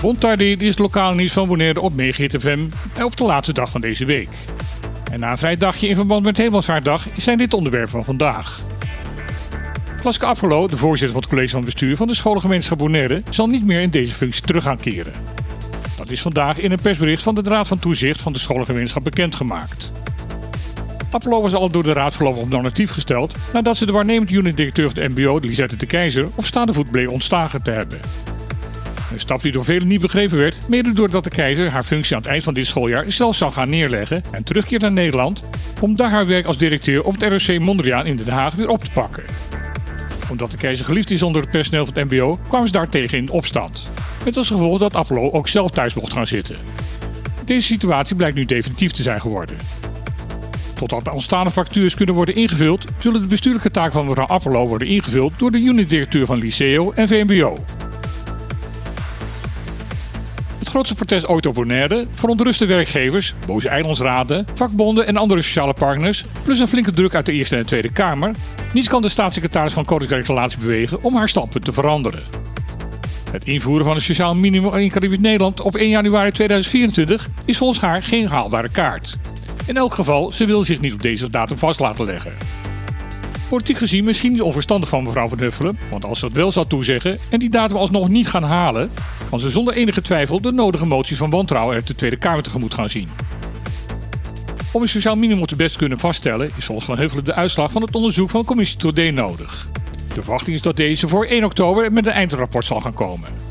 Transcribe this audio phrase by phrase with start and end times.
[0.00, 2.60] Bontardi is lokale nieuws van Bonaire op Megahit FM
[3.02, 4.28] op de laatste dag van deze week.
[5.12, 8.62] En na een vrij dagje in verband met Hemelsvaartdag zijn dit onderwerp van vandaag.
[10.00, 13.64] Klaske Afgelo, de voorzitter van het college van bestuur van de scholengemeenschap Bonaire, zal niet
[13.64, 15.12] meer in deze functie terug gaan keren.
[15.98, 19.92] Dat is vandaag in een persbericht van de Raad van Toezicht van de scholengemeenschap bekendgemaakt.
[21.10, 24.90] Apollo was al door de Raad voorlopig op normatief gesteld nadat ze de waarnemend unit-directeur
[24.90, 28.00] van het MBO, Lisette de Keizer, op staande voet bleef ontslagen te hebben.
[29.12, 32.22] Een stap die door velen niet begrepen werd, mede doordat de keizer haar functie aan
[32.22, 35.44] het eind van dit schooljaar zelf zou gaan neerleggen en terugkeert naar Nederland
[35.80, 38.84] om daar haar werk als directeur op het ROC Mondriaan in Den Haag weer op
[38.84, 39.24] te pakken.
[40.30, 43.30] Omdat de keizer geliefd is onder het personeel van het MBO, kwamen ze daartegen in
[43.30, 43.88] opstand.
[44.24, 46.56] Met als gevolg dat Apollo ook zelf thuis mocht gaan zitten.
[47.44, 49.56] Deze situatie blijkt nu definitief te zijn geworden.
[50.74, 54.88] Totdat de ontstaande factures kunnen worden ingevuld, zullen de bestuurlijke taken van mevrouw Apollo worden
[54.88, 57.54] ingevuld door de unitdirecteur van Liceo en VMBO.
[60.70, 66.58] Grootste protest ooit op Bonaire verontruste werkgevers, boze eilandsraden, vakbonden en andere sociale partners, plus
[66.58, 68.34] een flinke druk uit de Eerste en de Tweede Kamer.
[68.72, 70.26] Niets kan de staatssecretaris van Koninkrijk
[70.58, 72.22] bewegen om haar standpunt te veranderen.
[73.30, 77.80] Het invoeren van een sociaal minimum in Caribisch Nederland op 1 januari 2024 is volgens
[77.80, 79.16] haar geen haalbare kaart.
[79.66, 82.32] In elk geval, ze wil zich niet op deze datum vast laten leggen.
[83.50, 86.66] Politiek gezien misschien niet onverstandig van mevrouw Van Huffelen, want als ze dat wel zou
[86.66, 88.90] toezeggen en die datum alsnog niet gaan halen,
[89.30, 92.74] kan ze zonder enige twijfel de nodige moties van wantrouwen uit de Tweede Kamer tegemoet
[92.74, 93.08] gaan zien.
[94.72, 97.82] Om een sociaal minimum te best kunnen vaststellen is volgens Van Huffelen de uitslag van
[97.82, 99.68] het onderzoek van commissie Todé nodig.
[100.14, 103.49] De verwachting is dat deze voor 1 oktober met een eindrapport zal gaan komen.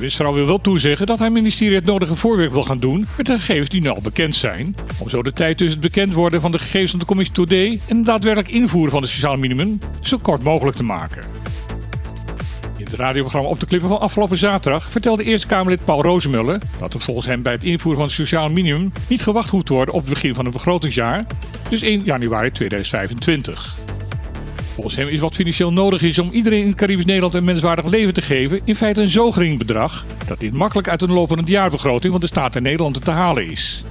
[0.00, 3.38] Minister wil wel toezeggen dat haar ministerie het nodige voorwerk wil gaan doen met de
[3.38, 4.76] gegevens die nu al bekend zijn.
[4.98, 7.80] Om zo de tijd tussen het bekend worden van de gegevens van de commissie Today
[7.88, 11.22] en het daadwerkelijk invoeren van het sociaal minimum zo kort mogelijk te maken.
[12.76, 16.94] In het radioprogramma Op de Klippen van afgelopen zaterdag vertelde Eerste Kamerlid Paul Rozemuller dat
[16.94, 19.94] er volgens hem bij het invoeren van het sociaal minimum niet gewacht hoeft te worden
[19.94, 21.26] op het begin van het begrotingsjaar,
[21.68, 23.89] dus 1 januari 2025.
[24.80, 28.14] Volgens hem is wat financieel nodig is om iedereen in Caribisch Nederland een menswaardig leven
[28.14, 32.12] te geven in feite een zo gering bedrag dat dit makkelijk uit een lopende jaarbegroting
[32.12, 33.82] van de staat in Nederland te halen is.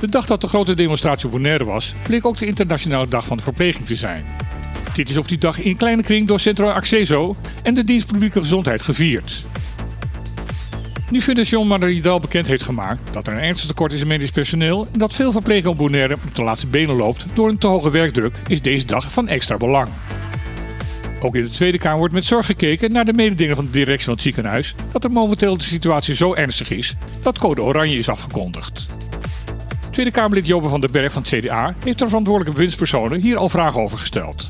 [0.00, 3.36] De dag dat de grote demonstratie op Bonaire was, bleek ook de internationale dag van
[3.36, 4.24] de verpleging te zijn.
[4.94, 8.38] Dit is op die dag in kleine kring door Centro Acceso en de dienst publieke
[8.38, 9.44] gezondheid gevierd.
[11.10, 14.88] Nu Fundación Maridal bekend heeft gemaakt dat er een ernstig tekort is in medisch personeel
[14.92, 18.62] en dat veel verpleging op de laatste benen loopt door een te hoge werkdruk, is
[18.62, 19.88] deze dag van extra belang.
[21.20, 24.04] Ook in de Tweede Kamer wordt met zorg gekeken naar de mededingen van de directie
[24.04, 28.08] van het ziekenhuis dat er momenteel de situatie zo ernstig is dat code oranje is
[28.08, 28.86] afgekondigd.
[29.90, 33.48] Tweede Kamerlid Jobe van den Berg van het CDA heeft de verantwoordelijke winstpersonen hier al
[33.48, 34.48] vragen over gesteld.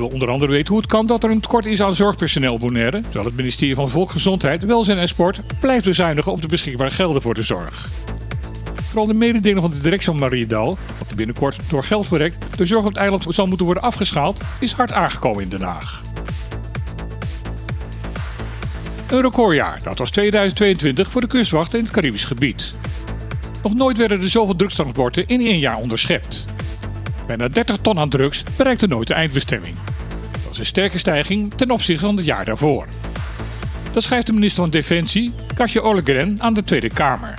[0.00, 3.00] Wil onder andere weten hoe het kan dat er een tekort is aan zorgpersoneel Bonaire,
[3.00, 7.34] terwijl het ministerie van Volksgezondheid, Welzijn en Sport blijft bezuinigen op de beschikbare gelden voor
[7.34, 7.88] de zorg.
[8.74, 12.88] Vooral de mededeling van de directie van Mariedal, dat binnenkort door geldproject de zorg op
[12.88, 16.02] het eiland zal moeten worden afgeschaald, is hard aangekomen in Den Haag.
[19.10, 22.74] Een recordjaar, dat was 2022 voor de kustwacht in het Caribisch gebied.
[23.62, 26.44] Nog nooit werden er zoveel drugstransporten in één jaar onderschept.
[27.26, 29.76] Bijna 30 ton aan drugs bereikte nooit de eindbestemming.
[30.52, 32.86] Is een sterke stijging ten opzichte van het jaar daarvoor.
[33.92, 37.34] Dat schrijft de minister van Defensie, Kasia Ollegren, aan de Tweede Kamer.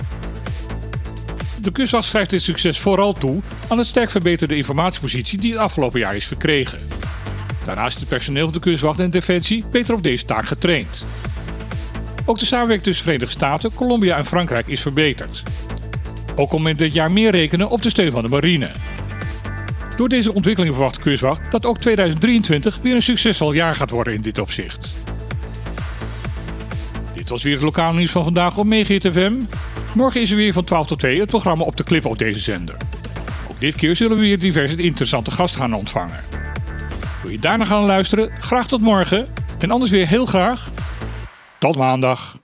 [1.60, 6.00] De kustwacht schrijft dit succes vooral toe aan het sterk verbeterde informatiepositie die het afgelopen
[6.00, 6.78] jaar is verkregen.
[7.64, 11.04] Daarnaast is het personeel van de kustwacht en Defensie beter op deze taak getraind.
[12.24, 15.42] Ook de samenwerking tussen Verenigde Staten, Colombia en Frankrijk is verbeterd.
[16.36, 18.70] Ook kon men dit jaar meer rekenen op de steun van de marine.
[19.96, 24.14] Door deze ontwikkeling verwacht de kustwacht dat ook 2023 weer een succesvol jaar gaat worden
[24.14, 24.88] in dit opzicht.
[27.14, 29.32] Dit was weer het lokale nieuws van vandaag op Megahit FM.
[29.94, 32.40] Morgen is er weer van 12 tot 2 het programma op de clip op deze
[32.40, 32.76] zender.
[33.50, 36.20] Ook dit keer zullen we weer diverse interessante gasten gaan ontvangen.
[37.22, 38.32] Wil je daarna gaan luisteren?
[38.40, 39.26] Graag tot morgen.
[39.58, 40.70] En anders weer heel graag.
[41.58, 42.40] Tot maandag.